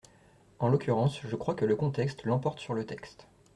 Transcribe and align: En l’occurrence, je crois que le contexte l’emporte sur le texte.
En 0.57 0.67
l’occurrence, 0.67 1.21
je 1.23 1.35
crois 1.35 1.53
que 1.53 1.63
le 1.63 1.75
contexte 1.75 2.23
l’emporte 2.23 2.57
sur 2.57 2.73
le 2.73 2.85
texte. 2.87 3.27